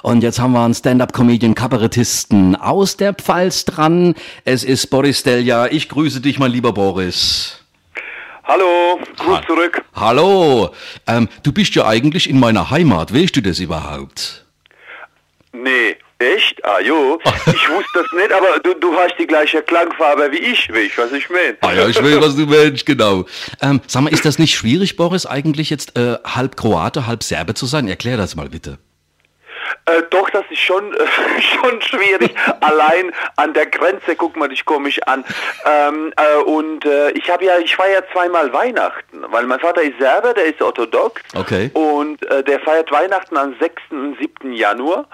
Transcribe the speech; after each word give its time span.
Und 0.00 0.22
jetzt 0.22 0.38
haben 0.38 0.52
wir 0.52 0.64
einen 0.64 0.74
Stand-up-Comedian-Kabarettisten 0.74 2.54
aus 2.54 2.96
der 2.96 3.14
Pfalz 3.14 3.64
dran. 3.64 4.14
Es 4.44 4.62
ist 4.62 4.86
Boris 4.90 5.24
Delja. 5.24 5.66
Ich 5.66 5.88
grüße 5.88 6.20
dich, 6.20 6.38
mein 6.38 6.52
lieber 6.52 6.72
Boris. 6.72 7.64
Hallo, 8.44 9.00
Gruß 9.16 9.40
zurück. 9.44 9.84
Hallo. 9.96 10.70
Ähm, 11.08 11.28
du 11.42 11.50
bist 11.52 11.74
ja 11.74 11.84
eigentlich 11.84 12.30
in 12.30 12.38
meiner 12.38 12.70
Heimat. 12.70 13.12
Weißt 13.12 13.34
du 13.34 13.42
das 13.42 13.58
überhaupt? 13.58 14.46
Nee, 15.52 15.96
echt? 16.20 16.64
Ah 16.64 16.80
jo, 16.80 17.18
ich 17.24 17.68
wusste 17.68 17.90
das 17.94 18.06
nicht, 18.14 18.32
aber 18.32 18.60
du, 18.62 18.74
du 18.74 18.94
hast 18.94 19.16
die 19.18 19.26
gleiche 19.26 19.62
Klangfarbe 19.62 20.30
wie 20.30 20.38
ich, 20.38 20.72
weißt 20.72 20.96
du, 20.96 21.02
was 21.02 21.12
ich 21.12 21.28
meine? 21.28 21.56
Ah 21.60 21.72
ja, 21.72 21.88
ich 21.88 22.00
weiß, 22.00 22.20
was 22.20 22.36
du 22.36 22.46
meinst, 22.46 22.86
genau. 22.86 23.26
Ähm, 23.60 23.80
sag 23.88 24.02
mal, 24.02 24.12
ist 24.12 24.24
das 24.24 24.38
nicht 24.38 24.54
schwierig, 24.54 24.94
Boris, 24.94 25.26
eigentlich 25.26 25.70
jetzt 25.70 25.98
äh, 25.98 26.18
halb 26.24 26.56
Kroate, 26.56 27.08
halb 27.08 27.24
Serbe 27.24 27.54
zu 27.54 27.66
sein? 27.66 27.88
Erklär 27.88 28.16
das 28.16 28.36
mal 28.36 28.48
bitte. 28.48 28.78
Äh, 29.86 30.02
doch, 30.10 30.28
das 30.30 30.44
ist 30.50 30.60
schon, 30.60 30.94
äh, 30.94 30.98
schon 31.40 31.80
schwierig. 31.82 32.34
Allein 32.60 33.12
an 33.36 33.52
der 33.54 33.66
Grenze 33.66 34.16
guckt 34.16 34.36
man 34.36 34.50
dich 34.50 34.64
komisch 34.64 35.00
an. 35.06 35.24
Ähm, 35.64 36.12
äh, 36.16 36.42
und 36.42 36.84
äh, 36.84 37.10
ich 37.12 37.30
habe 37.30 37.44
ja, 37.44 37.58
ich 37.58 37.74
feiere 37.74 38.02
zweimal 38.12 38.52
Weihnachten, 38.52 39.24
weil 39.30 39.46
mein 39.46 39.60
Vater 39.60 39.82
ist 39.82 39.98
Serbe, 39.98 40.34
der 40.34 40.46
ist 40.46 40.60
orthodox. 40.62 41.22
Okay. 41.34 41.70
Und 41.74 42.24
äh, 42.30 42.42
der 42.42 42.60
feiert 42.60 42.90
Weihnachten 42.90 43.36
am 43.36 43.54
6. 43.58 43.82
und 43.90 44.18
7. 44.18 44.52
Januar. 44.52 45.06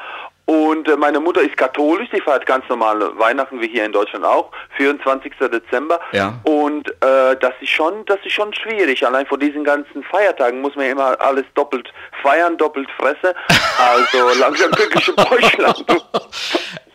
Und 0.46 0.88
äh, 0.88 0.96
meine 0.96 1.20
Mutter 1.20 1.40
ist 1.40 1.56
katholisch, 1.56 2.08
sie 2.12 2.20
feiert 2.20 2.44
ganz 2.44 2.68
normale 2.68 3.18
Weihnachten 3.18 3.60
wie 3.60 3.68
hier 3.68 3.86
in 3.86 3.92
Deutschland 3.92 4.24
auch, 4.24 4.50
24. 4.76 5.32
Dezember. 5.50 5.98
Ja. 6.12 6.38
Und 6.44 6.88
äh, 6.90 7.36
das 7.40 7.54
ist 7.60 7.70
schon, 7.70 8.04
das 8.06 8.18
ist 8.24 8.32
schon 8.32 8.52
schwierig. 8.52 9.06
Allein 9.06 9.26
vor 9.26 9.38
diesen 9.38 9.64
ganzen 9.64 10.02
Feiertagen 10.04 10.60
muss 10.60 10.76
man 10.76 10.86
immer 10.86 11.18
alles 11.20 11.44
doppelt 11.54 11.90
feiern, 12.22 12.56
doppelt 12.58 12.88
fresse. 12.98 13.34
Also 13.76 14.38
langsam 14.38 14.70
glückliche 14.70 15.12
Bäuchlein. 15.12 15.74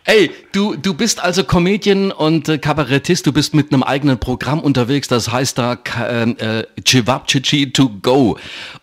Ey, 0.06 0.32
du, 0.54 0.76
du 0.76 0.96
bist 0.96 1.24
also 1.24 1.44
Comedian 1.44 2.12
und 2.12 2.50
äh, 2.50 2.58
Kabarettist, 2.58 3.28
du 3.28 3.32
bist 3.32 3.54
mit 3.54 3.72
einem 3.72 3.84
eigenen 3.84 4.20
Programm 4.20 4.60
unterwegs, 4.60 5.08
das 5.08 5.32
heißt 5.32 5.58
da 5.58 5.74
äh, 5.74 6.64
Cevapcici 6.84 7.72
to 7.72 7.90
go. 8.02 8.38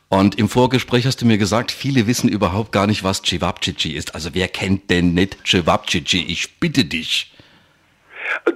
Und 0.08 0.38
im 0.38 0.48
Vorgespräch 0.48 1.04
hast 1.04 1.20
du 1.22 1.26
mir 1.26 1.36
gesagt, 1.38 1.72
viele 1.72 2.06
wissen 2.06 2.28
überhaupt 2.28 2.70
gar 2.70 2.86
nicht, 2.86 3.02
was 3.02 3.22
Cevapcici 3.22 3.92
ist. 3.92 4.14
Also 4.14 4.30
wer 4.34 4.46
kennt 4.48 4.88
denn 4.88 5.14
nicht 5.14 5.36
Cevapcici? 5.44 6.24
Ich 6.28 6.60
bitte 6.60 6.84
dich. 6.84 7.32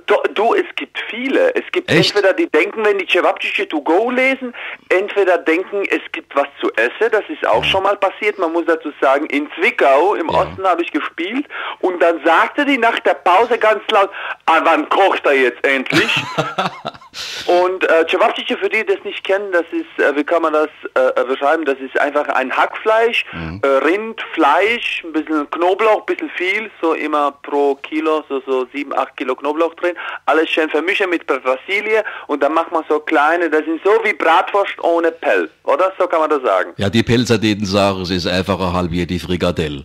Du, 0.07 0.15
du, 0.35 0.55
es 0.55 0.67
gibt 0.77 0.99
viele. 1.09 1.55
Es 1.55 1.65
gibt 1.73 1.91
Echt? 1.91 2.15
entweder 2.15 2.35
die 2.35 2.49
denken, 2.49 2.85
wenn 2.85 2.99
die 2.99 3.07
Cevapcici 3.07 3.67
to 3.67 3.81
go 3.81 4.11
lesen, 4.11 4.53
entweder 4.89 5.39
denken, 5.39 5.83
es 5.91 6.01
gibt 6.13 6.35
was 6.37 6.47
zu 6.61 6.73
essen. 6.75 7.11
Das 7.11 7.23
ist 7.29 7.47
auch 7.47 7.65
schon 7.65 7.83
mal 7.83 7.97
passiert. 7.97 8.39
Man 8.39 8.53
muss 8.53 8.67
dazu 8.67 8.93
sagen, 9.01 9.27
in 9.27 9.49
Zwickau 9.59 10.15
im 10.15 10.29
Ja. 10.29 10.43
Osten 10.43 10.65
habe 10.65 10.83
ich 10.83 10.93
gespielt 10.93 11.47
und 11.81 12.01
dann 12.01 12.23
sagte 12.25 12.65
die 12.65 12.79
nach 12.79 12.99
der 13.01 13.15
Pause 13.15 13.59
ganz 13.59 13.83
laut, 13.91 14.11
ah, 14.47 14.61
wann 14.63 14.89
kocht 14.89 15.25
er 15.27 15.35
jetzt 15.35 15.65
endlich? 15.67 16.15
und 17.47 17.83
äh, 17.91 18.07
Cevapcici, 18.09 18.57
für 18.57 18.69
die, 18.69 18.85
die 18.87 18.95
das 18.95 19.03
nicht 19.05 19.25
kennen, 19.25 19.51
das 19.53 19.65
ist, 19.73 19.99
äh, 20.05 20.15
wie 20.17 20.23
kann 20.25 20.43
man 20.43 20.53
das 20.53 20.69
äh, 20.95 21.25
beschreiben? 21.25 21.65
Das 21.65 21.79
ist 21.81 21.99
einfach 22.01 22.29
ein 22.29 22.55
Hackfleisch, 22.57 23.25
Mhm. 23.33 23.61
äh, 23.65 23.67
Rind, 23.85 24.21
Fleisch, 24.33 25.03
ein 25.05 25.13
bisschen 25.13 25.51
Knoblauch, 25.51 26.01
ein 26.01 26.07
bisschen 26.07 26.31
viel, 26.37 26.71
so 26.81 26.95
immer 26.95 27.33
pro 27.43 27.75
Kilo, 27.77 28.25
so, 28.29 28.41
so 28.47 28.67
7, 28.73 28.97
8 28.97 29.17
Kilo 29.17 29.35
Knoblauch 29.35 29.75
drin. 29.75 29.95
Alles 30.27 30.49
schön 30.51 30.71
vermischen 30.71 31.11
mit 31.11 31.27
Petersilie 31.27 32.05
und 32.29 32.43
dann 32.43 32.55
macht 32.55 32.71
man 32.73 32.85
so 32.89 33.01
kleine, 33.01 33.51
das 33.51 33.65
sind 33.65 33.81
so 33.85 33.91
wie 34.05 34.13
Bratwurst 34.13 34.79
ohne 34.83 35.11
Pell, 35.11 35.51
oder? 35.65 35.93
So 35.99 36.07
kann 36.07 36.21
man 36.21 36.31
das 36.31 36.43
sagen. 36.43 36.73
Ja, 36.77 36.89
die 36.89 37.03
Pelzer, 37.03 37.39
denen 37.39 37.65
sagen, 37.67 38.03
es 38.03 38.11
ist 38.11 38.27
einfach 38.27 38.59
ein 38.61 38.73
halbier 38.73 39.07
die 39.07 39.19
Frikadelle. 39.19 39.85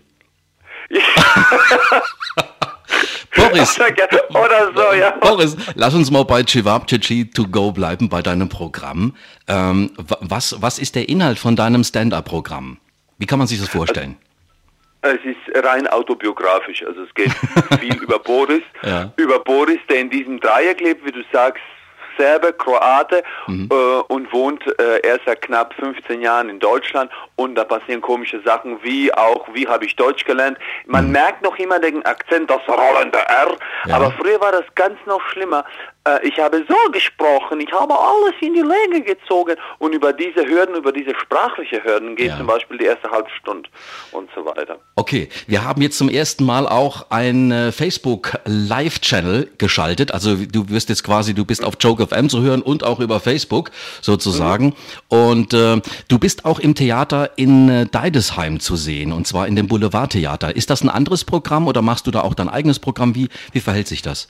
Boris, 3.49 3.79
oder 4.29 4.71
so, 4.75 4.93
ja. 4.97 5.11
Boris, 5.11 5.55
lass 5.75 5.93
uns 5.93 6.11
mal 6.11 6.23
bei 6.25 6.43
Cevapcici 6.43 7.29
to 7.29 7.45
go 7.47 7.71
bleiben, 7.71 8.09
bei 8.09 8.21
deinem 8.21 8.49
Programm. 8.49 9.15
Ähm, 9.47 9.91
wa- 9.97 10.17
was, 10.21 10.61
was 10.61 10.79
ist 10.79 10.95
der 10.95 11.07
Inhalt 11.09 11.39
von 11.39 11.55
deinem 11.55 11.83
Stand-up-Programm? 11.83 12.77
Wie 13.17 13.25
kann 13.25 13.39
man 13.39 13.47
sich 13.47 13.59
das 13.59 13.69
vorstellen? 13.69 14.17
Es 15.01 15.19
ist 15.23 15.63
rein 15.65 15.87
autobiografisch, 15.87 16.83
also 16.85 17.03
es 17.03 17.13
geht 17.13 17.31
viel 17.79 17.95
über 18.01 18.17
Boris, 18.19 18.63
Ja. 18.83 19.11
über 19.17 19.39
Boris, 19.39 19.79
der 19.89 20.01
in 20.01 20.09
diesem 20.09 20.39
Dreieck 20.39 20.81
lebt, 20.81 21.05
wie 21.05 21.11
du 21.11 21.21
sagst, 21.31 21.61
Serbe, 22.17 22.53
Kroate 22.53 23.23
Mhm. 23.47 23.69
äh, 23.71 23.75
und 24.13 24.31
wohnt 24.33 24.63
äh, 24.79 24.99
erst 25.05 25.21
seit 25.25 25.41
knapp 25.41 25.73
15 25.75 26.21
Jahren 26.21 26.49
in 26.49 26.59
Deutschland 26.59 27.11
und 27.35 27.55
da 27.55 27.63
passieren 27.63 28.01
komische 28.01 28.41
Sachen, 28.41 28.81
wie 28.83 29.13
auch, 29.13 29.45
wie 29.53 29.67
habe 29.67 29.85
ich 29.85 29.95
Deutsch 29.95 30.25
gelernt. 30.25 30.57
Man 30.85 31.11
merkt 31.11 31.41
noch 31.43 31.57
immer 31.57 31.79
den 31.79 32.03
Akzent, 32.05 32.49
das 32.49 32.61
rollende 32.67 33.17
R, 33.19 33.49
Mhm. 33.49 33.89
Ja. 33.89 33.95
aber 33.97 34.11
früher 34.11 34.39
war 34.41 34.51
das 34.51 34.65
ganz 34.75 34.97
noch 35.05 35.21
schlimmer. 35.29 35.65
Äh, 36.07 36.27
ich 36.27 36.37
habe 36.39 36.63
so 36.67 36.91
gesprochen, 36.91 37.59
ich 37.59 37.71
habe 37.71 37.93
alles 37.93 38.33
in 38.41 38.53
die 38.53 38.61
Länge 38.61 39.01
gezogen 39.03 39.55
und 39.79 39.93
über 39.93 40.13
diese 40.13 40.45
Hürden, 40.47 40.75
über 40.75 40.91
diese 40.91 41.13
sprachliche 41.19 41.83
Hürden 41.83 42.15
geht 42.15 42.27
Ja. 42.27 42.37
zum 42.37 42.47
Beispiel 42.47 42.77
die 42.77 42.85
erste 42.85 43.09
Halbstunde 43.09 43.69
und 44.11 44.29
so 44.35 44.45
weiter. 44.45 44.77
Okay, 44.95 45.29
wir 45.47 45.63
haben 45.63 45.81
jetzt 45.81 45.97
zum 45.97 46.09
ersten 46.09 46.45
Mal 46.45 46.67
auch 46.67 47.07
ein 47.09 47.51
äh, 47.51 47.71
Facebook 47.71 48.33
Live-Channel 48.45 49.49
geschaltet. 49.57 50.11
Also 50.13 50.35
du 50.35 50.69
wirst 50.69 50.89
jetzt 50.89 51.03
quasi, 51.03 51.33
du 51.33 51.43
bist 51.45 51.63
auf 51.63 51.73
Joke 51.79 52.05
FM 52.05 52.29
zu 52.29 52.41
hören 52.41 52.61
und 52.61 52.83
auch 52.83 52.99
über 52.99 53.19
Facebook 53.19 53.71
sozusagen. 54.01 54.75
Und 55.07 55.53
äh, 55.53 55.81
du 56.07 56.19
bist 56.19 56.45
auch 56.45 56.59
im 56.59 56.75
Theater 56.75 57.31
in 57.35 57.69
äh, 57.69 57.85
Deidesheim 57.87 58.59
zu 58.59 58.75
sehen 58.75 59.11
und 59.11 59.25
zwar 59.27 59.47
in 59.47 59.55
dem 59.55 59.67
Boulevardtheater. 59.67 60.55
Ist 60.55 60.69
das 60.69 60.83
ein 60.83 60.89
anderes 60.89 61.25
Programm 61.25 61.67
oder 61.67 61.81
machst 61.81 62.05
du 62.07 62.11
da 62.11 62.21
auch 62.21 62.35
dein 62.35 62.49
eigenes 62.49 62.79
Programm? 62.79 63.15
Wie, 63.15 63.29
wie 63.53 63.59
verhält 63.59 63.87
sich 63.87 64.01
das? 64.01 64.27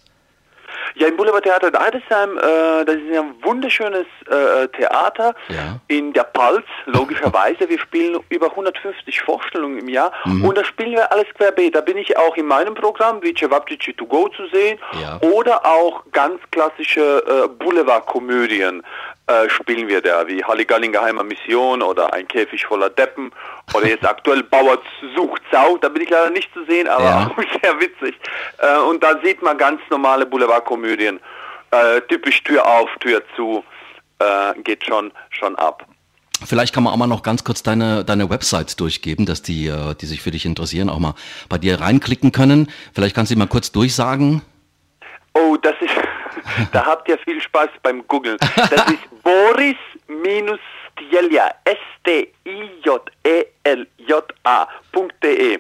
Ja, 0.98 1.08
im 1.08 1.18
Boulevardtheater 1.18 1.68
in 1.68 1.76
Eidesheim, 1.76 2.38
äh, 2.38 2.86
das 2.86 2.96
ist 2.96 3.12
ja 3.14 3.22
ein 3.22 3.36
wunderschönes 3.44 4.06
äh, 4.30 4.68
Theater 4.70 5.36
Ja. 5.50 5.78
in 5.88 6.14
der 6.14 6.24
Palz, 6.24 6.64
logischerweise. 6.86 7.68
Wir 7.68 7.80
spielen 7.80 8.20
über 8.30 8.48
150 8.52 9.22
Vorstellungen 9.22 9.80
im 9.80 9.90
Jahr 9.90 10.12
Mhm. 10.26 10.46
und 10.46 10.58
da 10.58 10.64
spielen 10.64 10.92
wir 10.94 11.12
alles 11.12 11.26
querbeet. 11.38 11.76
Da 11.76 11.82
bin 11.82 11.98
ich 11.98 12.18
auch 12.18 12.38
in 12.38 12.46
meinem 12.46 12.76
Programm, 12.76 13.22
wie 13.22 13.34
Cevapcici 13.34 13.94
to 13.94 14.06
go 14.06 14.30
zu 14.30 14.48
sehen 14.54 14.80
Ja. 15.02 15.20
oder 15.22 15.66
auch 15.66 16.04
ganz 16.14 16.40
klassische 16.52 17.24
äh, 17.28 17.48
Boulevardkomödien 17.50 18.82
äh, 19.28 19.50
spielen 19.50 19.88
wir 19.88 20.02
da, 20.02 20.28
wie 20.28 20.44
Halligalli 20.44 20.86
in 20.88 20.92
geheimer 20.94 21.24
Mission 21.24 21.82
oder 21.82 22.14
Ein 22.14 22.28
Käfig 22.28 22.66
voller 22.66 22.90
Deppen 22.90 23.32
oder 23.74 23.88
jetzt 23.88 24.06
aktuell 24.06 24.44
Bauer 24.44 24.78
sucht 25.16 25.42
Sau, 25.52 25.78
da 25.78 25.90
bin 25.90 26.04
ich 26.04 26.10
leider 26.10 26.30
nicht 26.30 26.54
zu 26.54 26.64
sehen, 26.66 26.88
aber 26.88 27.04
Ja. 27.04 27.28
auch 27.28 27.38
sehr 27.62 27.80
witzig. 27.80 28.16
Äh, 28.60 28.78
und 28.80 29.04
da 29.04 29.20
sieht 29.24 29.42
man 29.42 29.58
ganz 29.58 29.82
normale 29.90 30.26
Boulevardkomödien, 30.26 31.20
äh, 31.72 32.02
typisch 32.02 32.44
Tür 32.44 32.66
auf, 32.68 32.90
Tür 33.00 33.24
zu, 33.36 33.64
äh, 34.20 34.54
geht 34.62 34.86
schon, 34.86 35.12
schon 35.32 35.56
ab. 35.56 35.86
Vielleicht 36.46 36.74
kann 36.76 36.84
man 36.84 36.94
auch 36.94 36.98
mal 36.98 37.08
noch 37.08 37.24
ganz 37.24 37.44
kurz 37.44 37.64
deine, 37.64 38.04
deine 38.04 38.30
Website 38.30 38.78
durchgeben, 38.80 39.26
dass 39.26 39.42
die, 39.42 39.68
äh, 39.68 39.96
die 39.96 40.06
sich 40.06 40.22
für 40.22 40.32
dich 40.32 40.46
interessieren, 40.46 40.90
auch 40.90 41.00
mal 41.00 41.16
bei 41.50 41.58
dir 41.58 41.80
reinklicken 41.80 42.32
können. 42.32 42.70
Vielleicht 42.94 43.16
kannst 43.16 43.32
du 43.32 43.38
mal 43.38 43.48
kurz 43.48 43.72
durchsagen. 43.72 44.42
Oh, 45.34 45.56
das 45.62 45.74
ist, 45.82 45.92
da 46.72 46.86
habt 46.86 47.08
ihr 47.10 47.18
viel 47.20 47.42
Spaß 47.42 47.70
beim 47.84 48.08
Googlen. 48.08 48.38
Das 48.56 48.88
ist 48.92 49.00
Boris 49.24 49.78
minus 50.08 50.60
Stjelja, 50.94 51.52
S-T-I-J-E-L-J-A.de. 54.46 55.60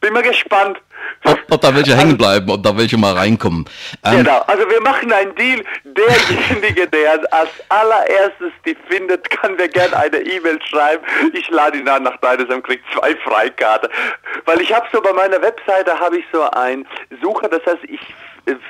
Bin 0.00 0.14
mal 0.14 0.22
gespannt. 0.22 0.78
Ob, 1.24 1.38
ob 1.50 1.60
da 1.60 1.74
welche 1.74 1.94
hängen 1.94 2.16
bleiben, 2.16 2.50
ob 2.50 2.62
da 2.62 2.74
welche 2.76 2.96
mal 2.96 3.12
reinkommen. 3.14 3.66
Ähm, 4.04 4.18
Genau, 4.18 4.38
also 4.46 4.66
wir 4.68 4.80
machen 4.80 5.12
einen 5.12 5.34
Deal. 5.34 5.62
Derjenige, 5.84 6.86
der 6.88 7.12
als 7.32 7.50
allererstes 7.68 8.52
die 8.64 8.74
findet, 8.88 9.28
kann 9.28 9.56
mir 9.56 9.68
gerne 9.68 9.94
eine 9.96 10.18
E-Mail 10.18 10.58
schreiben. 10.62 11.04
Ich 11.34 11.50
lade 11.50 11.76
ihn 11.78 11.88
an 11.88 12.04
nach 12.04 12.16
Deidesheim, 12.18 12.62
kriegt 12.62 12.84
zwei 12.94 13.14
Freikarten. 13.16 13.90
Weil 14.46 14.62
ich 14.62 14.72
habe 14.72 14.86
so 14.90 15.02
bei 15.02 15.12
meiner 15.12 15.42
Webseite 15.42 15.98
habe 15.98 16.16
ich 16.18 16.24
so 16.32 16.48
ein 16.50 16.86
Sucher, 17.22 17.48
das 17.48 17.64
heißt, 17.66 17.84
ich 17.88 18.00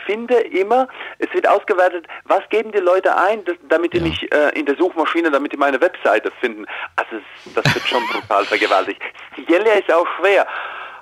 finde 0.07 0.35
immer, 0.41 0.89
es 1.19 1.33
wird 1.33 1.49
ausgewertet, 1.49 2.07
was 2.25 2.47
geben 2.51 2.73
die 2.73 2.79
Leute 2.79 3.17
ein, 3.17 3.45
das, 3.45 3.57
damit 3.69 3.93
die 3.93 3.99
Ja. 3.99 4.05
mich 4.05 4.33
äh, 4.33 4.59
in 4.59 4.67
der 4.67 4.77
Suchmaschine, 4.77 5.31
damit 5.31 5.53
die 5.53 5.57
meine 5.57 5.81
Webseite 5.81 6.31
finden. 6.41 6.67
Also 6.97 7.23
das 7.55 7.75
wird 7.75 7.87
schon 7.87 8.03
brutal 8.13 8.45
vergewaltigt. 8.45 9.01
Stjelja 9.43 9.73
ist 9.75 9.93
auch 9.93 10.07
schwer. 10.19 10.47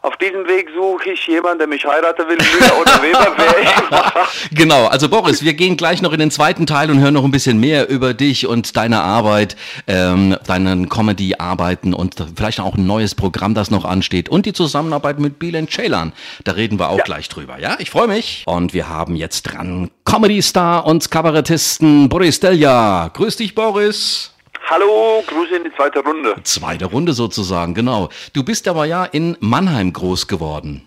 Auf 0.02 0.16
diesem 0.16 0.46
Weg 0.46 0.68
suche 0.74 1.10
ich 1.10 1.26
jemanden, 1.26 1.58
der 1.58 1.66
mich 1.66 1.84
heiraten 1.84 2.28
will, 2.28 2.36
Müller 2.36 2.80
oder 2.80 3.02
Weber, 3.02 3.34
wer 3.36 3.58
immer. 3.88 4.12
Genau, 4.52 4.86
also 4.86 5.08
Boris, 5.08 5.42
wir 5.42 5.54
gehen 5.54 5.76
gleich 5.76 6.02
noch 6.02 6.12
in 6.12 6.20
den 6.20 6.30
zweiten 6.30 6.66
Teil 6.66 6.90
und 6.90 7.00
hören 7.00 7.14
noch 7.14 7.24
ein 7.24 7.30
bisschen 7.30 7.58
mehr 7.58 7.88
über 7.88 8.14
dich 8.14 8.46
und 8.46 8.76
deine 8.76 9.00
Arbeit, 9.00 9.56
ähm, 9.86 10.36
deinen 10.46 10.88
Comedy-Arbeiten 10.88 11.94
und 11.94 12.14
vielleicht 12.36 12.60
auch 12.60 12.76
ein 12.76 12.86
neues 12.86 13.14
Programm, 13.14 13.54
das 13.54 13.70
noch 13.70 13.84
ansteht 13.84 14.28
und 14.28 14.46
die 14.46 14.52
Zusammenarbeit 14.52 15.18
mit 15.18 15.38
Bielen 15.38 15.68
Ceylan. 15.68 16.12
Da 16.44 16.52
reden 16.52 16.78
wir 16.78 16.90
auch 16.90 17.02
gleich 17.04 17.28
drüber, 17.28 17.58
ja? 17.58 17.76
Ich 17.78 17.90
freue 17.90 18.08
mich. 18.08 18.44
Und 18.46 18.72
wir 18.74 18.88
haben 18.88 19.16
jetzt 19.16 19.42
dran 19.42 19.90
Comedy-Star 20.04 20.86
und 20.86 21.10
Kabarettisten 21.10 22.08
Boris 22.08 22.40
Delja. 22.40 23.10
Grüß 23.12 23.36
dich, 23.36 23.54
Boris. 23.54 24.32
Hallo, 24.70 25.24
Grüße 25.26 25.56
in 25.56 25.64
die 25.64 25.74
zweite 25.74 26.00
Runde. 26.00 26.36
Zweite 26.42 26.84
Runde 26.84 27.14
sozusagen, 27.14 27.72
genau. 27.72 28.10
Du 28.34 28.44
bist 28.44 28.68
aber 28.68 28.84
ja 28.84 29.06
in 29.06 29.34
Mannheim 29.40 29.94
groß 29.94 30.28
geworden. 30.28 30.86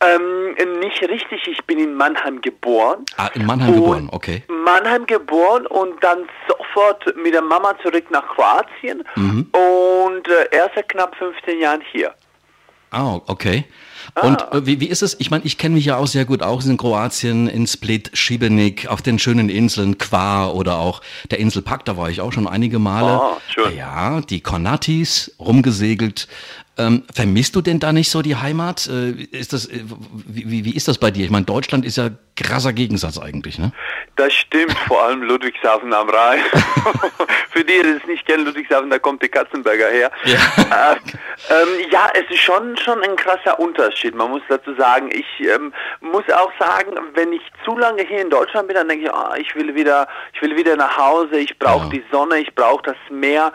Ähm, 0.00 0.54
nicht 0.78 1.02
richtig, 1.02 1.48
ich 1.48 1.64
bin 1.64 1.80
in 1.80 1.94
Mannheim 1.94 2.40
geboren. 2.40 3.04
Ah, 3.16 3.30
in 3.34 3.46
Mannheim 3.46 3.74
geboren, 3.74 4.08
okay. 4.12 4.44
Mannheim 4.46 5.06
geboren 5.06 5.66
und 5.66 6.02
dann 6.04 6.28
sofort 6.46 7.16
mit 7.16 7.34
der 7.34 7.42
Mama 7.42 7.76
zurück 7.82 8.04
nach 8.10 8.24
Kroatien 8.28 9.02
mhm. 9.16 9.50
und 9.52 10.28
äh, 10.28 10.48
erst 10.52 10.76
seit 10.76 10.88
knapp 10.88 11.16
15 11.16 11.60
Jahren 11.60 11.82
hier. 11.90 12.14
Ah, 12.90 13.20
okay. 13.26 13.64
Und 14.22 14.42
ah. 14.42 14.56
äh, 14.56 14.66
wie, 14.66 14.80
wie 14.80 14.86
ist 14.86 15.02
es? 15.02 15.16
Ich 15.18 15.30
meine, 15.30 15.44
ich 15.44 15.58
kenne 15.58 15.74
mich 15.74 15.84
ja 15.84 15.96
auch 15.96 16.06
sehr 16.06 16.24
gut 16.24 16.42
aus 16.42 16.66
in 16.66 16.76
Kroatien, 16.76 17.48
in 17.48 17.66
Split, 17.66 18.10
Šibenik, 18.14 18.88
auf 18.88 19.02
den 19.02 19.18
schönen 19.18 19.48
Inseln, 19.48 19.98
Kvar 19.98 20.54
oder 20.54 20.78
auch 20.78 21.02
der 21.30 21.38
Insel 21.38 21.62
Pak, 21.62 21.84
da 21.84 21.96
war 21.96 22.10
ich 22.10 22.20
auch 22.20 22.32
schon 22.32 22.46
einige 22.46 22.78
Male. 22.78 23.20
Oh, 23.20 23.36
schön. 23.48 23.76
Ja, 23.76 24.20
die 24.20 24.40
Kornatis, 24.40 25.34
rumgesegelt. 25.38 26.28
Ähm, 26.78 27.02
vermisst 27.12 27.56
du 27.56 27.60
denn 27.60 27.80
da 27.80 27.92
nicht 27.92 28.08
so 28.08 28.22
die 28.22 28.36
Heimat? 28.36 28.88
Äh, 28.88 29.10
ist 29.36 29.52
das, 29.52 29.66
äh, 29.66 29.82
wie, 30.26 30.64
wie 30.64 30.76
ist 30.76 30.86
das 30.86 30.98
bei 30.98 31.10
dir? 31.10 31.24
Ich 31.24 31.30
meine, 31.30 31.44
Deutschland 31.44 31.84
ist 31.84 31.96
ja 31.96 32.10
krasser 32.36 32.72
Gegensatz 32.72 33.18
eigentlich, 33.18 33.58
ne? 33.58 33.72
Das 34.14 34.32
stimmt, 34.32 34.76
vor 34.86 35.02
allem 35.02 35.22
Ludwigshafen 35.22 35.92
am 35.92 36.08
Rhein. 36.08 36.40
Für 37.50 37.64
die, 37.64 37.82
die 37.82 37.88
es 38.00 38.06
nicht 38.06 38.26
kennen, 38.26 38.44
Ludwigshafen, 38.44 38.90
da 38.90 38.98
kommt 38.98 39.22
die 39.22 39.28
Katzenberger 39.28 39.88
her. 39.88 40.10
Ja, 40.24 40.92
äh, 40.92 40.96
ähm, 41.50 41.90
ja 41.90 42.08
es 42.14 42.30
ist 42.32 42.42
schon, 42.42 42.76
schon 42.76 43.02
ein 43.02 43.16
krasser 43.16 43.58
Unterschied. 43.58 44.14
Man 44.14 44.30
muss 44.30 44.42
dazu 44.48 44.74
sagen, 44.76 45.10
ich 45.12 45.26
ähm, 45.48 45.72
muss 46.00 46.24
auch 46.32 46.52
sagen, 46.58 46.92
wenn 47.14 47.32
ich 47.32 47.42
zu 47.64 47.76
lange 47.76 48.02
hier 48.02 48.22
in 48.22 48.30
Deutschland 48.30 48.68
bin, 48.68 48.76
dann 48.76 48.88
denke 48.88 49.06
ich, 49.06 49.12
oh, 49.12 49.34
ich 49.36 49.54
will 49.56 49.74
wieder, 49.74 50.06
ich 50.32 50.42
will 50.42 50.56
wieder 50.56 50.76
nach 50.76 50.96
Hause, 50.96 51.38
ich 51.38 51.58
brauche 51.58 51.84
ja. 51.84 51.90
die 51.90 52.04
Sonne, 52.12 52.38
ich 52.38 52.54
brauche 52.54 52.82
das 52.82 52.96
Meer. 53.10 53.52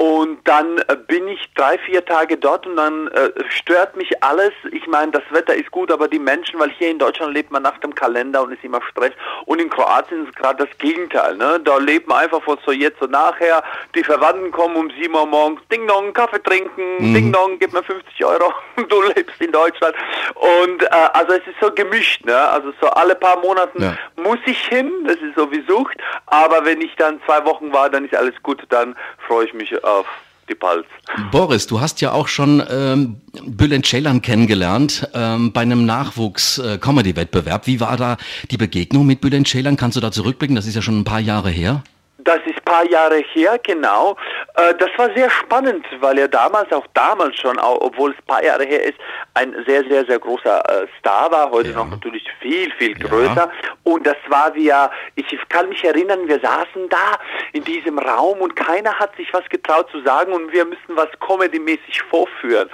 Und 0.00 0.38
dann 0.48 0.78
äh, 0.88 0.96
bin 0.96 1.28
ich 1.28 1.38
drei, 1.54 1.76
vier 1.76 2.02
Tage 2.02 2.38
dort 2.38 2.66
und 2.66 2.76
dann 2.76 3.08
äh, 3.08 3.32
stört 3.50 3.98
mich 3.98 4.22
alles. 4.22 4.52
Ich 4.72 4.86
meine, 4.86 5.12
das 5.12 5.22
Wetter 5.28 5.54
ist 5.54 5.70
gut, 5.70 5.92
aber 5.92 6.08
die 6.08 6.18
Menschen, 6.18 6.58
weil 6.58 6.70
hier 6.70 6.90
in 6.90 6.98
Deutschland 6.98 7.34
lebt 7.34 7.50
man 7.50 7.64
nach 7.64 7.76
dem 7.80 7.94
Kalender 7.94 8.42
und 8.42 8.50
ist 8.50 8.64
immer 8.64 8.80
Stress. 8.90 9.12
Und 9.44 9.60
in 9.60 9.68
Kroatien 9.68 10.26
ist 10.26 10.34
gerade 10.36 10.64
das 10.64 10.78
Gegenteil. 10.78 11.36
Ne? 11.36 11.60
Da 11.62 11.76
lebt 11.76 12.08
man 12.08 12.20
einfach 12.20 12.42
von 12.42 12.56
so 12.64 12.72
jetzt 12.72 13.02
und 13.02 13.10
nachher. 13.10 13.62
Die 13.94 14.02
Verwandten 14.02 14.50
kommen 14.52 14.74
um 14.76 14.90
sieben 14.98 15.14
Uhr 15.14 15.26
morgens, 15.26 15.60
Ding 15.70 15.86
Dong, 15.86 16.14
Kaffee 16.14 16.42
trinken, 16.42 16.96
mhm. 16.98 17.12
Ding 17.12 17.30
Dong, 17.30 17.58
gib 17.58 17.74
mir 17.74 17.82
50 17.82 18.24
Euro 18.24 18.54
du 18.88 19.02
lebst 19.02 19.38
in 19.38 19.52
Deutschland. 19.52 19.94
Und 20.34 20.82
äh, 20.82 20.88
also 21.12 21.34
es 21.34 21.46
ist 21.46 21.60
so 21.60 21.70
gemischt. 21.72 22.24
Ne? 22.24 22.36
Also 22.36 22.72
so 22.80 22.88
alle 22.88 23.14
paar 23.16 23.38
Monaten 23.40 23.82
ja. 23.82 23.94
muss 24.16 24.38
ich 24.46 24.66
hin, 24.68 24.90
das 25.06 25.16
ist 25.16 25.36
so 25.36 25.50
wie 25.50 25.62
Sucht. 25.68 25.98
Aber 26.24 26.64
wenn 26.64 26.80
ich 26.80 26.96
dann 26.96 27.20
zwei 27.26 27.44
Wochen 27.44 27.70
war, 27.72 27.90
dann 27.90 28.06
ist 28.06 28.14
alles 28.14 28.34
gut, 28.42 28.62
dann 28.70 28.96
freue 29.26 29.44
ich 29.44 29.52
mich 29.52 29.72
auf 29.90 30.06
die 30.48 30.54
Palz. 30.54 30.86
Boris, 31.30 31.66
du 31.66 31.80
hast 31.80 32.00
ja 32.00 32.12
auch 32.12 32.28
schon 32.28 32.62
ähm, 32.68 33.20
Bülent 33.44 33.86
Ceylan 33.86 34.20
kennengelernt 34.20 35.08
ähm, 35.14 35.52
bei 35.52 35.62
einem 35.62 35.86
Nachwuchs-Comedy-Wettbewerb. 35.86 37.66
Wie 37.66 37.80
war 37.80 37.96
da 37.96 38.16
die 38.50 38.56
Begegnung 38.56 39.06
mit 39.06 39.20
Bülent 39.20 39.48
Ceylan? 39.48 39.76
Kannst 39.76 39.96
du 39.96 40.00
da 40.00 40.10
zurückblicken? 40.10 40.56
Das 40.56 40.66
ist 40.66 40.74
ja 40.74 40.82
schon 40.82 40.98
ein 40.98 41.04
paar 41.04 41.20
Jahre 41.20 41.50
her. 41.50 41.82
Das 42.24 42.38
ist 42.46 42.56
ein 42.56 42.64
paar 42.64 42.84
Jahre 42.86 43.18
her, 43.32 43.58
genau. 43.62 44.16
Äh, 44.54 44.74
das 44.74 44.90
war 44.96 45.12
sehr 45.14 45.30
spannend, 45.30 45.84
weil 46.00 46.18
er 46.18 46.28
damals, 46.28 46.72
auch 46.72 46.86
damals 46.94 47.36
schon, 47.38 47.58
obwohl 47.58 48.10
es 48.10 48.18
ein 48.18 48.26
paar 48.26 48.44
Jahre 48.44 48.64
her 48.64 48.82
ist, 48.84 48.98
ein 49.34 49.54
sehr, 49.66 49.84
sehr, 49.84 50.04
sehr 50.06 50.18
großer 50.18 50.60
äh, 50.68 50.86
Star 50.98 51.30
war. 51.30 51.50
Heute 51.50 51.70
ja. 51.70 51.76
noch 51.76 51.88
natürlich 51.88 52.26
viel, 52.40 52.70
viel 52.72 52.94
größer. 52.94 53.34
Ja. 53.34 53.50
Und 53.84 54.06
das 54.06 54.16
war 54.28 54.54
wie, 54.54 54.72
ich 55.16 55.48
kann 55.48 55.68
mich 55.68 55.84
erinnern, 55.84 56.26
wir 56.26 56.40
saßen 56.40 56.88
da 56.88 57.18
in 57.52 57.64
diesem 57.64 57.98
Raum 57.98 58.40
und 58.40 58.54
keiner 58.56 58.98
hat 58.98 59.14
sich 59.16 59.32
was 59.32 59.48
getraut 59.48 59.88
zu 59.90 60.00
sagen 60.02 60.32
und 60.32 60.52
wir 60.52 60.64
müssen 60.64 60.96
was 60.96 61.08
comedymäßig 61.20 62.02
vorführen. 62.10 62.68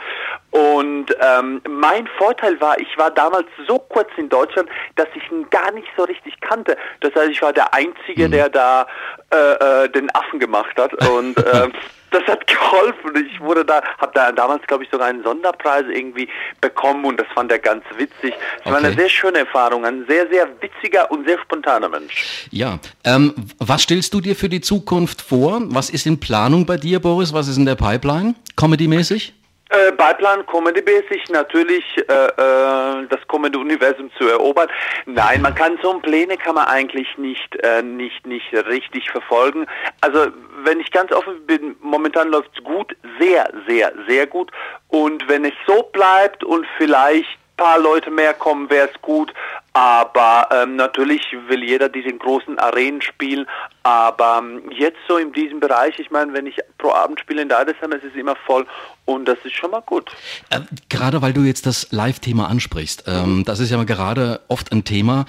Und 0.56 1.14
ähm, 1.20 1.60
mein 1.68 2.06
Vorteil 2.16 2.58
war, 2.62 2.78
ich 2.78 2.96
war 2.96 3.10
damals 3.10 3.46
so 3.68 3.78
kurz 3.78 4.08
in 4.16 4.30
Deutschland, 4.30 4.70
dass 4.94 5.06
ich 5.14 5.30
ihn 5.30 5.48
gar 5.50 5.70
nicht 5.72 5.88
so 5.98 6.04
richtig 6.04 6.40
kannte. 6.40 6.78
Das 7.00 7.14
heißt, 7.14 7.30
ich 7.30 7.42
war 7.42 7.52
der 7.52 7.74
Einzige, 7.74 8.28
mhm. 8.28 8.32
der 8.32 8.48
da 8.48 8.86
äh, 9.30 9.84
äh, 9.84 9.88
den 9.90 10.08
Affen 10.14 10.40
gemacht 10.40 10.74
hat. 10.78 10.94
Und 11.10 11.36
äh, 11.46 11.68
das 12.10 12.22
hat 12.26 12.46
geholfen. 12.46 13.26
Ich 13.30 13.38
wurde 13.38 13.66
da, 13.66 13.82
habe 13.98 14.12
da 14.14 14.32
damals, 14.32 14.66
glaube 14.66 14.84
ich, 14.84 14.90
sogar 14.90 15.08
einen 15.08 15.22
Sonderpreis 15.22 15.84
irgendwie 15.92 16.26
bekommen 16.62 17.04
und 17.04 17.20
das 17.20 17.26
fand 17.34 17.52
er 17.52 17.58
ganz 17.58 17.84
witzig. 17.98 18.32
Es 18.32 18.60
okay. 18.60 18.70
war 18.70 18.78
eine 18.78 18.94
sehr 18.94 19.10
schöne 19.10 19.40
Erfahrung, 19.40 19.84
ein 19.84 20.06
sehr, 20.08 20.26
sehr 20.30 20.48
witziger 20.62 21.10
und 21.10 21.28
sehr 21.28 21.38
spontaner 21.40 21.90
Mensch. 21.90 22.46
Ja, 22.50 22.78
ähm, 23.04 23.34
was 23.58 23.82
stellst 23.82 24.14
du 24.14 24.22
dir 24.22 24.34
für 24.34 24.48
die 24.48 24.62
Zukunft 24.62 25.20
vor? 25.20 25.60
Was 25.64 25.90
ist 25.90 26.06
in 26.06 26.18
Planung 26.18 26.64
bei 26.64 26.78
dir, 26.78 26.98
Boris? 26.98 27.34
Was 27.34 27.46
ist 27.46 27.58
in 27.58 27.66
der 27.66 27.74
Pipeline, 27.74 28.34
comedy-mäßig? 28.56 29.34
Äh, 29.76 29.92
Beiplan 29.92 30.46
Comedy-mäßig 30.46 31.28
natürlich 31.30 31.84
äh, 31.98 32.02
äh, 32.02 33.06
das 33.08 33.20
Comedy-Universum 33.28 34.10
zu 34.16 34.26
erobern. 34.26 34.68
Nein, 35.04 35.42
man 35.42 35.54
kann 35.54 35.78
so 35.82 35.98
Pläne 35.98 36.36
kann 36.36 36.54
man 36.54 36.66
eigentlich 36.66 37.08
nicht 37.18 37.56
äh, 37.62 37.82
nicht 37.82 38.26
nicht 38.26 38.52
richtig 38.52 39.10
verfolgen. 39.10 39.66
Also 40.00 40.28
wenn 40.62 40.80
ich 40.80 40.90
ganz 40.92 41.12
offen 41.12 41.44
bin, 41.46 41.76
momentan 41.80 42.30
läuft 42.30 42.50
es 42.56 42.64
gut, 42.64 42.96
sehr 43.18 43.50
sehr 43.66 43.92
sehr 44.08 44.26
gut. 44.26 44.50
Und 44.88 45.28
wenn 45.28 45.44
es 45.44 45.54
so 45.66 45.82
bleibt 45.92 46.42
und 46.44 46.66
vielleicht 46.78 47.38
paar 47.56 47.78
Leute 47.78 48.10
mehr 48.10 48.34
kommen, 48.34 48.68
wäre 48.70 48.88
es 48.92 49.02
gut. 49.02 49.32
Aber 49.76 50.48
ähm, 50.52 50.76
natürlich 50.76 51.20
will 51.48 51.62
jeder 51.62 51.90
diesen 51.90 52.18
großen 52.18 52.58
Arenen 52.58 53.02
spielen. 53.02 53.46
Aber 53.82 54.38
ähm, 54.38 54.62
jetzt 54.70 54.96
so 55.06 55.18
in 55.18 55.34
diesem 55.34 55.60
Bereich, 55.60 55.98
ich 55.98 56.10
meine, 56.10 56.32
wenn 56.32 56.46
ich 56.46 56.56
pro 56.78 56.92
Abend 56.92 57.20
spiele 57.20 57.42
in 57.42 57.50
Deidesheim, 57.50 57.92
ist 57.92 58.02
es 58.02 58.14
immer 58.14 58.36
voll 58.46 58.66
und 59.04 59.26
das 59.26 59.36
ist 59.44 59.54
schon 59.54 59.72
mal 59.72 59.82
gut. 59.82 60.10
Äh, 60.48 60.60
gerade 60.88 61.20
weil 61.20 61.34
du 61.34 61.42
jetzt 61.42 61.66
das 61.66 61.88
Live-Thema 61.90 62.48
ansprichst, 62.48 63.04
ähm, 63.06 63.44
das 63.44 63.60
ist 63.60 63.70
ja 63.70 63.84
gerade 63.84 64.40
oft 64.48 64.72
ein 64.72 64.84
Thema. 64.84 65.26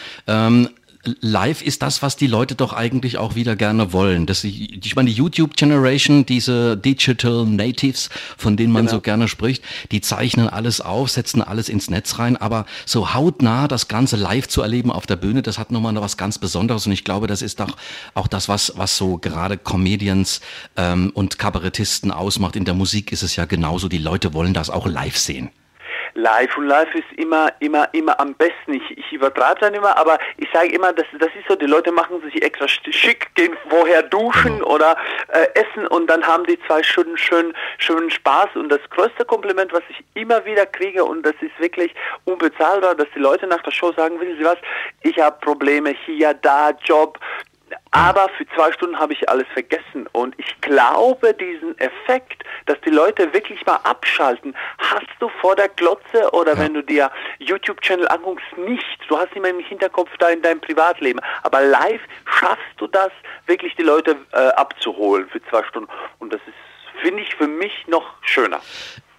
Live 1.21 1.61
ist 1.61 1.81
das, 1.81 2.01
was 2.01 2.15
die 2.15 2.27
Leute 2.27 2.55
doch 2.55 2.73
eigentlich 2.73 3.17
auch 3.17 3.35
wieder 3.35 3.55
gerne 3.55 3.93
wollen. 3.93 4.25
Das, 4.25 4.43
ich 4.43 4.95
meine, 4.95 5.09
die 5.09 5.15
YouTube-Generation, 5.15 6.25
diese 6.25 6.77
Digital 6.77 7.45
Natives, 7.45 8.09
von 8.37 8.57
denen 8.57 8.73
man 8.73 8.85
genau. 8.85 8.97
so 8.97 9.01
gerne 9.01 9.27
spricht, 9.27 9.63
die 9.91 10.01
zeichnen 10.01 10.47
alles 10.47 10.81
auf, 10.81 11.09
setzen 11.09 11.41
alles 11.41 11.69
ins 11.69 11.89
Netz 11.89 12.19
rein, 12.19 12.37
aber 12.37 12.65
so 12.85 13.13
hautnah 13.13 13.67
das 13.67 13.87
Ganze 13.87 14.15
live 14.15 14.47
zu 14.47 14.61
erleben 14.61 14.91
auf 14.91 15.05
der 15.05 15.15
Bühne, 15.15 15.41
das 15.41 15.57
hat 15.57 15.71
nochmal 15.71 15.95
was 15.95 16.17
ganz 16.17 16.37
Besonderes 16.37 16.85
und 16.85 16.91
ich 16.91 17.03
glaube, 17.03 17.27
das 17.27 17.41
ist 17.41 17.59
doch 17.59 17.75
auch 18.13 18.27
das, 18.27 18.49
was, 18.49 18.73
was 18.75 18.97
so 18.97 19.17
gerade 19.17 19.57
Comedians 19.57 20.41
ähm, 20.75 21.11
und 21.13 21.39
Kabarettisten 21.39 22.11
ausmacht. 22.11 22.55
In 22.55 22.65
der 22.65 22.73
Musik 22.73 23.11
ist 23.11 23.23
es 23.23 23.35
ja 23.35 23.45
genauso, 23.45 23.87
die 23.87 23.97
Leute 23.97 24.33
wollen 24.33 24.53
das 24.53 24.69
auch 24.69 24.85
live 24.85 25.17
sehen 25.17 25.49
live 26.17 26.57
und 26.57 26.65
live 26.65 26.93
ist 26.95 27.11
immer, 27.15 27.51
immer, 27.59 27.87
immer 27.93 28.19
am 28.19 28.33
besten. 28.33 28.73
Ich, 28.73 28.97
ich 28.97 29.13
übertreibe 29.13 29.61
dann 29.61 29.73
immer, 29.75 29.95
aber 29.97 30.17
ich 30.37 30.47
sage 30.51 30.69
immer, 30.73 30.91
das, 30.91 31.05
das 31.19 31.29
ist 31.29 31.47
so, 31.47 31.55
die 31.55 31.67
Leute 31.67 31.91
machen 31.91 32.21
sich 32.21 32.41
extra 32.41 32.67
schick, 32.67 33.33
gehen 33.35 33.55
vorher 33.69 34.01
duschen 34.03 34.57
genau. 34.57 34.67
oder 34.75 34.97
äh, 35.27 35.47
essen 35.53 35.87
und 35.87 36.07
dann 36.07 36.25
haben 36.25 36.43
die 36.45 36.59
zwei 36.65 36.81
Stunden 36.81 37.17
schön, 37.17 37.53
schönen 37.77 38.09
Spaß. 38.09 38.55
Und 38.55 38.69
das 38.69 38.81
größte 38.89 39.25
Kompliment, 39.25 39.71
was 39.71 39.83
ich 39.89 40.03
immer 40.15 40.43
wieder 40.43 40.65
kriege 40.65 41.05
und 41.05 41.23
das 41.23 41.35
ist 41.39 41.57
wirklich 41.59 41.93
unbezahlbar, 42.25 42.95
dass 42.95 43.07
die 43.15 43.19
Leute 43.19 43.45
nach 43.45 43.61
der 43.61 43.71
Show 43.71 43.91
sagen, 43.93 44.19
wissen 44.19 44.37
Sie 44.37 44.45
was, 44.45 44.57
ich 45.03 45.19
habe 45.19 45.37
Probleme 45.39 45.95
hier, 46.05 46.33
da, 46.33 46.71
Job, 46.83 47.19
aber 47.91 48.29
für 48.37 48.47
zwei 48.55 48.71
Stunden 48.71 48.99
habe 48.99 49.13
ich 49.13 49.29
alles 49.29 49.47
vergessen. 49.53 50.07
Und 50.11 50.35
ich 50.37 50.61
glaube, 50.61 51.33
diesen 51.33 51.77
Effekt, 51.79 52.43
dass 52.65 52.79
die 52.81 52.89
Leute 52.89 53.33
wirklich 53.33 53.65
mal 53.65 53.79
abschalten, 53.83 54.55
hast 54.77 55.07
du 55.19 55.29
vor 55.41 55.55
der 55.55 55.69
Glotze 55.69 56.29
oder 56.31 56.53
ja. 56.53 56.59
wenn 56.59 56.73
du 56.73 56.83
dir 56.83 57.11
YouTube-Channel 57.39 58.07
anguckst, 58.07 58.45
nicht. 58.57 58.99
Du 59.07 59.17
hast 59.17 59.33
immer 59.35 59.49
im 59.49 59.59
Hinterkopf 59.59 60.09
da 60.19 60.29
in 60.29 60.41
deinem 60.41 60.61
Privatleben. 60.61 61.21
Aber 61.43 61.61
live 61.61 62.01
schaffst 62.25 62.75
du 62.77 62.87
das, 62.87 63.11
wirklich 63.45 63.75
die 63.75 63.83
Leute 63.83 64.15
äh, 64.33 64.49
abzuholen 64.49 65.27
für 65.29 65.41
zwei 65.49 65.63
Stunden. 65.63 65.89
Und 66.19 66.33
das 66.33 66.41
ist, 66.47 67.01
finde 67.01 67.21
ich, 67.21 67.35
für 67.35 67.47
mich 67.47 67.87
noch 67.87 68.15
schöner. 68.21 68.61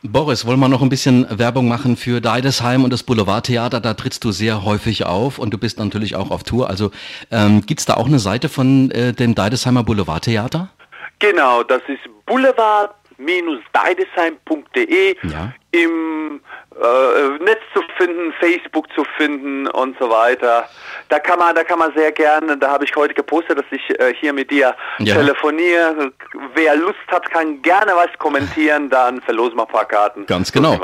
Boris, 0.05 0.47
wollen 0.47 0.61
wir 0.61 0.69
noch 0.69 0.81
ein 0.81 0.90
bisschen 0.90 1.26
Werbung 1.28 1.67
machen 1.67 1.97
für 1.97 2.21
Deidesheim 2.21 2.85
und 2.85 2.93
das 2.93 3.02
Boulevardtheater? 3.02 3.81
Da 3.81 3.95
trittst 3.95 4.23
du 4.23 4.31
sehr 4.31 4.64
häufig 4.64 5.07
auf 5.07 5.40
und 5.40 5.52
du 5.52 5.59
bist 5.59 5.81
natürlich 5.81 6.14
auch 6.14 6.31
auf 6.31 6.45
Tour. 6.45 6.71
Also 6.71 6.93
ähm, 7.33 7.67
gibt 7.67 7.81
es 7.81 7.87
da 7.87 7.95
auch 7.95 8.07
eine 8.07 8.21
Seite 8.21 8.49
von 8.49 8.93
äh, 8.93 9.12
dem 9.12 9.35
Deidesheimer 9.35 9.83
Boulevardtheater? 9.83 10.69
Genau, 11.19 11.64
das 11.64 11.83
ist 11.88 11.99
boulevard-deidesheim.de 12.26 15.17
ja. 15.28 15.52
Im 15.71 16.41
äh, 16.81 17.45
Netz 17.45 17.61
zu 17.75 17.83
finden, 17.99 18.33
Facebook 18.41 18.87
zu 18.95 19.05
finden 19.17 19.67
und 19.67 19.97
so 19.99 20.09
weiter. 20.09 20.69
da 21.09 21.19
kann 21.19 21.39
man, 21.39 21.55
da 21.55 21.65
kann 21.65 21.79
man 21.79 21.93
sehr 21.95 22.13
gerne, 22.13 22.57
da 22.57 22.71
habe 22.71 22.85
ich 22.85 22.95
heute 22.95 23.15
gepostet, 23.15 23.59
dass 23.59 23.65
ich 23.71 23.99
äh, 23.99 24.15
hier 24.19 24.33
mit 24.33 24.51
dir 24.51 24.75
Ja. 24.99 25.15
telefoniere. 25.15 26.13
Wer 26.55 26.77
Lust 26.77 26.97
hat, 27.09 27.31
kann 27.31 27.61
gerne 27.63 27.93
was 27.95 28.09
kommentieren, 28.19 28.89
dann 28.91 29.21
verlosen 29.23 29.57
wir 29.57 29.63
ein 29.63 29.69
paar 29.69 29.85
Karten. 29.87 30.27
Ganz 30.27 30.53
genau. 30.53 30.79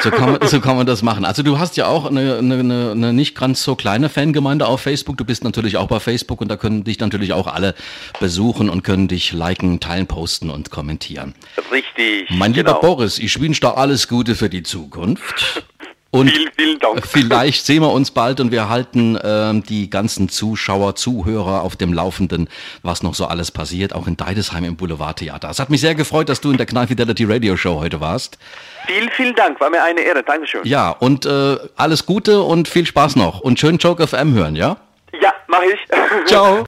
So 0.00 0.10
kann, 0.10 0.32
man, 0.32 0.40
so 0.48 0.60
kann 0.60 0.76
man 0.76 0.86
das 0.86 1.02
machen. 1.02 1.24
Also 1.24 1.42
du 1.42 1.58
hast 1.58 1.76
ja 1.76 1.86
auch 1.86 2.06
eine, 2.06 2.38
eine, 2.38 2.90
eine, 2.92 3.12
nicht 3.12 3.38
ganz 3.38 3.62
so 3.62 3.76
kleine 3.76 4.08
Fangemeinde 4.08 4.66
auf 4.66 4.80
Facebook. 4.80 5.16
Du 5.16 5.24
bist 5.24 5.44
natürlich 5.44 5.76
auch 5.76 5.88
bei 5.88 6.00
Facebook 6.00 6.40
und 6.40 6.48
da 6.50 6.56
können 6.56 6.84
dich 6.84 6.98
natürlich 6.98 7.32
auch 7.32 7.46
alle 7.46 7.74
besuchen 8.20 8.68
und 8.70 8.82
können 8.82 9.08
dich 9.08 9.32
liken, 9.32 9.80
teilen, 9.80 10.06
posten 10.06 10.50
und 10.50 10.70
kommentieren. 10.70 11.34
Richtig. 11.70 12.30
Mein 12.30 12.52
lieber 12.54 12.74
genau. 12.74 12.80
Boris, 12.80 13.18
ich 13.18 13.40
wünsche 13.40 13.60
dir 13.60 13.76
alles 13.76 14.08
Gute 14.08 14.25
für 14.34 14.48
die 14.48 14.62
Zukunft. 14.62 15.62
Und 16.12 16.30
Vielen, 16.30 16.50
vielen 16.56 16.78
Dank. 16.78 17.06
vielleicht 17.06 17.66
sehen 17.66 17.82
wir 17.82 17.92
uns 17.92 18.10
bald 18.10 18.40
und 18.40 18.50
wir 18.50 18.70
halten 18.70 19.18
ähm, 19.22 19.62
die 19.64 19.90
ganzen 19.90 20.30
Zuschauer, 20.30 20.94
Zuhörer 20.94 21.60
auf 21.60 21.76
dem 21.76 21.92
Laufenden, 21.92 22.48
was 22.82 23.02
noch 23.02 23.14
so 23.14 23.26
alles 23.26 23.50
passiert, 23.50 23.92
auch 23.92 24.06
in 24.06 24.16
Deidesheim 24.16 24.64
im 24.64 24.76
Boulevardtheater. 24.76 25.50
Es 25.50 25.58
hat 25.58 25.68
mich 25.68 25.82
sehr 25.82 25.94
gefreut, 25.94 26.30
dass 26.30 26.40
du 26.40 26.50
in 26.52 26.56
der 26.56 26.64
Knall 26.64 26.86
Fidelity 26.86 27.24
Radio 27.24 27.58
Show 27.58 27.80
heute 27.80 28.00
warst. 28.00 28.38
Vielen, 28.86 29.10
vielen 29.10 29.34
Dank. 29.34 29.60
War 29.60 29.68
mir 29.68 29.82
eine 29.82 30.00
Ehre. 30.00 30.22
Dankeschön. 30.22 30.60
Ja, 30.64 30.90
und 30.90 31.26
äh, 31.26 31.56
alles 31.76 32.06
Gute 32.06 32.40
und 32.40 32.66
viel 32.68 32.86
Spaß 32.86 33.16
noch 33.16 33.40
und 33.40 33.58
schön 33.60 33.76
Joke 33.76 34.06
FM 34.06 34.32
hören, 34.32 34.56
ja? 34.56 34.78
Ja, 35.20 35.34
mache 35.48 35.66
ich. 35.66 35.80
Ciao. 36.26 36.60